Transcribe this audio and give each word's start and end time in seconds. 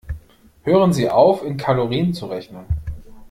Hören 0.63 0.93
Sie 0.93 1.11
auf, 1.11 1.43
in 1.43 1.57
Kalorien 1.57 2.11
zu 2.11 2.25
rechnen. 2.25 2.65